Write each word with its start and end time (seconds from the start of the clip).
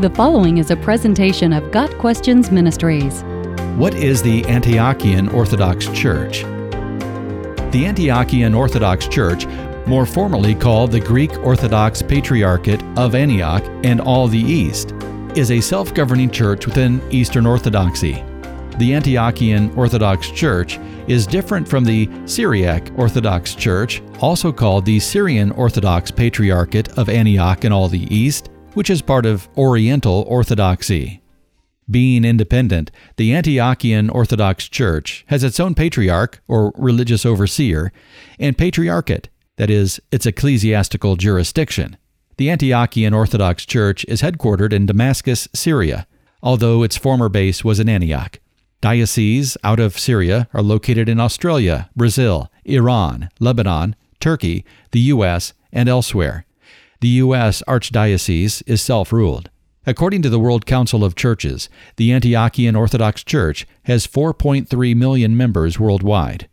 The 0.00 0.10
following 0.10 0.58
is 0.58 0.72
a 0.72 0.76
presentation 0.76 1.52
of 1.52 1.70
Got 1.70 1.88
Questions 1.98 2.50
Ministries. 2.50 3.22
What 3.76 3.94
is 3.94 4.22
the 4.22 4.42
Antiochian 4.42 5.32
Orthodox 5.32 5.86
Church? 5.90 6.42
The 7.70 7.84
Antiochian 7.84 8.56
Orthodox 8.56 9.06
Church, 9.06 9.46
more 9.86 10.04
formally 10.04 10.56
called 10.56 10.90
the 10.90 10.98
Greek 10.98 11.38
Orthodox 11.44 12.02
Patriarchate 12.02 12.82
of 12.98 13.14
Antioch 13.14 13.62
and 13.84 14.00
all 14.00 14.26
the 14.26 14.36
East, 14.36 14.90
is 15.36 15.52
a 15.52 15.60
self 15.60 15.94
governing 15.94 16.28
church 16.28 16.66
within 16.66 17.00
Eastern 17.12 17.46
Orthodoxy. 17.46 18.14
The 18.78 18.90
Antiochian 18.90 19.76
Orthodox 19.76 20.28
Church 20.32 20.76
is 21.06 21.24
different 21.24 21.68
from 21.68 21.84
the 21.84 22.10
Syriac 22.26 22.90
Orthodox 22.96 23.54
Church, 23.54 24.02
also 24.20 24.50
called 24.50 24.86
the 24.86 24.98
Syrian 24.98 25.52
Orthodox 25.52 26.10
Patriarchate 26.10 26.98
of 26.98 27.08
Antioch 27.08 27.62
and 27.62 27.72
all 27.72 27.88
the 27.88 28.12
East, 28.12 28.50
which 28.74 28.90
is 28.90 29.02
part 29.02 29.26
of 29.26 29.48
Oriental 29.56 30.24
Orthodoxy. 30.28 31.20
Being 31.90 32.24
independent, 32.24 32.90
the 33.16 33.32
Antiochian 33.32 34.12
Orthodox 34.12 34.68
Church 34.68 35.24
has 35.28 35.44
its 35.44 35.60
own 35.60 35.74
patriarch, 35.74 36.40
or 36.48 36.72
religious 36.76 37.26
overseer, 37.26 37.92
and 38.38 38.56
patriarchate, 38.56 39.28
that 39.56 39.70
is, 39.70 40.00
its 40.10 40.26
ecclesiastical 40.26 41.16
jurisdiction. 41.16 41.96
The 42.36 42.48
Antiochian 42.48 43.14
Orthodox 43.14 43.64
Church 43.66 44.04
is 44.06 44.22
headquartered 44.22 44.72
in 44.72 44.86
Damascus, 44.86 45.46
Syria, 45.54 46.06
although 46.42 46.82
its 46.82 46.96
former 46.96 47.28
base 47.28 47.62
was 47.64 47.78
in 47.78 47.88
Antioch. 47.88 48.40
Dioceses 48.80 49.56
out 49.62 49.80
of 49.80 49.98
Syria 49.98 50.48
are 50.52 50.62
located 50.62 51.08
in 51.08 51.20
Australia, 51.20 51.88
Brazil, 51.94 52.50
Iran, 52.64 53.28
Lebanon, 53.40 53.94
Turkey, 54.20 54.64
the 54.90 55.00
U.S., 55.00 55.52
and 55.72 55.88
elsewhere. 55.88 56.44
The 57.04 57.20
U.S. 57.20 57.62
Archdiocese 57.68 58.62
is 58.66 58.80
self 58.80 59.12
ruled. 59.12 59.50
According 59.84 60.22
to 60.22 60.30
the 60.30 60.38
World 60.38 60.64
Council 60.64 61.04
of 61.04 61.14
Churches, 61.14 61.68
the 61.96 62.08
Antiochian 62.08 62.78
Orthodox 62.78 63.22
Church 63.22 63.66
has 63.82 64.06
4.3 64.06 64.96
million 64.96 65.36
members 65.36 65.78
worldwide. 65.78 66.48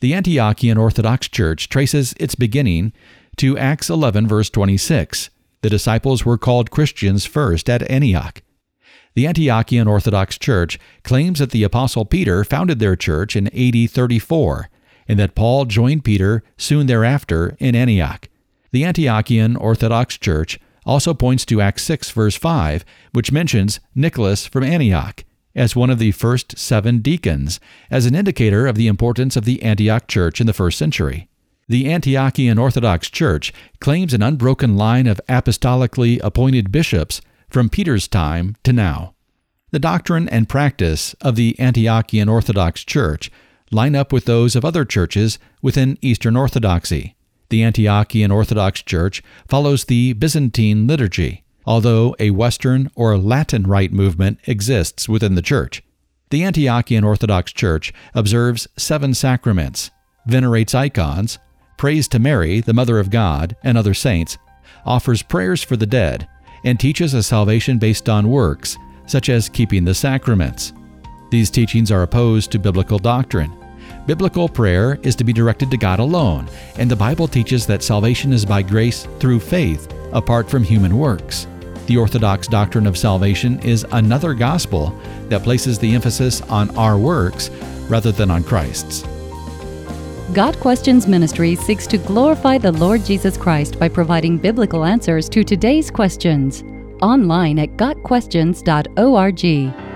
The 0.00 0.14
Antiochian 0.14 0.80
Orthodox 0.80 1.28
Church 1.28 1.68
traces 1.68 2.12
its 2.18 2.34
beginning 2.34 2.92
to 3.36 3.56
Acts 3.56 3.88
11, 3.88 4.26
verse 4.26 4.50
26. 4.50 5.30
The 5.62 5.70
disciples 5.70 6.24
were 6.24 6.38
called 6.38 6.72
Christians 6.72 7.24
first 7.24 7.70
at 7.70 7.88
Antioch. 7.88 8.42
The 9.14 9.26
Antiochian 9.26 9.86
Orthodox 9.86 10.38
Church 10.38 10.80
claims 11.04 11.38
that 11.38 11.52
the 11.52 11.62
Apostle 11.62 12.04
Peter 12.04 12.42
founded 12.42 12.80
their 12.80 12.96
church 12.96 13.36
in 13.36 13.46
AD 13.56 13.92
34 13.92 14.70
and 15.06 15.20
that 15.20 15.36
Paul 15.36 15.66
joined 15.66 16.02
Peter 16.02 16.42
soon 16.56 16.88
thereafter 16.88 17.56
in 17.60 17.76
Antioch. 17.76 18.28
The 18.70 18.82
Antiochian 18.82 19.58
Orthodox 19.58 20.18
Church 20.18 20.58
also 20.84 21.14
points 21.14 21.44
to 21.46 21.60
Acts 21.60 21.82
6, 21.84 22.10
verse 22.10 22.36
5, 22.36 22.84
which 23.12 23.32
mentions 23.32 23.80
Nicholas 23.94 24.46
from 24.46 24.64
Antioch 24.64 25.24
as 25.58 25.74
one 25.74 25.90
of 25.90 25.98
the 25.98 26.12
first 26.12 26.56
seven 26.56 27.00
deacons, 27.00 27.58
as 27.90 28.06
an 28.06 28.14
indicator 28.14 28.66
of 28.66 28.76
the 28.76 28.86
importance 28.86 29.36
of 29.36 29.44
the 29.44 29.62
Antioch 29.62 30.06
church 30.06 30.40
in 30.40 30.46
the 30.46 30.52
first 30.52 30.78
century. 30.78 31.28
The 31.68 31.86
Antiochian 31.86 32.58
Orthodox 32.58 33.10
Church 33.10 33.52
claims 33.80 34.14
an 34.14 34.22
unbroken 34.22 34.76
line 34.76 35.06
of 35.06 35.20
apostolically 35.28 36.20
appointed 36.22 36.72
bishops 36.72 37.20
from 37.50 37.68
Peter's 37.68 38.08
time 38.08 38.56
to 38.62 38.72
now. 38.72 39.14
The 39.70 39.78
doctrine 39.78 40.28
and 40.28 40.48
practice 40.48 41.14
of 41.20 41.36
the 41.36 41.56
Antiochian 41.58 42.30
Orthodox 42.30 42.84
Church 42.84 43.30
line 43.70 43.94
up 43.94 44.12
with 44.12 44.24
those 44.24 44.56
of 44.56 44.64
other 44.64 44.84
churches 44.84 45.38
within 45.60 45.98
Eastern 46.00 46.36
Orthodoxy. 46.36 47.16
The 47.50 47.62
Antiochian 47.62 48.32
Orthodox 48.32 48.82
Church 48.82 49.22
follows 49.48 49.84
the 49.84 50.12
Byzantine 50.12 50.86
liturgy, 50.86 51.44
although 51.64 52.14
a 52.18 52.30
Western 52.30 52.90
or 52.94 53.16
Latin 53.16 53.66
Rite 53.66 53.92
movement 53.92 54.38
exists 54.46 55.08
within 55.08 55.34
the 55.34 55.42
church. 55.42 55.82
The 56.30 56.42
Antiochian 56.42 57.04
Orthodox 57.04 57.52
Church 57.52 57.92
observes 58.14 58.68
seven 58.76 59.14
sacraments, 59.14 59.90
venerates 60.26 60.74
icons, 60.74 61.38
prays 61.78 62.06
to 62.08 62.18
Mary, 62.18 62.60
the 62.60 62.74
Mother 62.74 62.98
of 62.98 63.08
God, 63.08 63.56
and 63.64 63.78
other 63.78 63.94
saints, 63.94 64.36
offers 64.84 65.22
prayers 65.22 65.62
for 65.62 65.76
the 65.76 65.86
dead, 65.86 66.28
and 66.64 66.78
teaches 66.78 67.14
a 67.14 67.22
salvation 67.22 67.78
based 67.78 68.10
on 68.10 68.30
works, 68.30 68.76
such 69.06 69.30
as 69.30 69.48
keeping 69.48 69.86
the 69.86 69.94
sacraments. 69.94 70.74
These 71.30 71.48
teachings 71.50 71.90
are 71.90 72.02
opposed 72.02 72.52
to 72.52 72.58
biblical 72.58 72.98
doctrine. 72.98 73.57
Biblical 74.08 74.48
prayer 74.48 74.98
is 75.02 75.14
to 75.16 75.22
be 75.22 75.34
directed 75.34 75.70
to 75.70 75.76
God 75.76 75.98
alone, 75.98 76.48
and 76.78 76.90
the 76.90 76.96
Bible 76.96 77.28
teaches 77.28 77.66
that 77.66 77.82
salvation 77.82 78.32
is 78.32 78.46
by 78.46 78.62
grace 78.62 79.06
through 79.20 79.38
faith, 79.38 79.92
apart 80.14 80.48
from 80.48 80.64
human 80.64 80.96
works. 80.96 81.46
The 81.88 81.98
Orthodox 81.98 82.48
doctrine 82.48 82.86
of 82.86 82.96
salvation 82.96 83.60
is 83.60 83.84
another 83.92 84.32
gospel 84.32 84.98
that 85.28 85.42
places 85.42 85.78
the 85.78 85.94
emphasis 85.94 86.40
on 86.40 86.74
our 86.74 86.96
works 86.96 87.50
rather 87.90 88.10
than 88.10 88.30
on 88.30 88.44
Christ's. 88.44 89.02
Got 90.32 90.58
Questions 90.58 91.06
Ministry 91.06 91.54
seeks 91.54 91.86
to 91.88 91.98
glorify 91.98 92.56
the 92.56 92.72
Lord 92.72 93.04
Jesus 93.04 93.36
Christ 93.36 93.78
by 93.78 93.90
providing 93.90 94.38
biblical 94.38 94.86
answers 94.86 95.28
to 95.28 95.44
today's 95.44 95.90
questions. 95.90 96.64
Online 97.02 97.58
at 97.58 97.76
GotQuestions.org. 97.76 99.87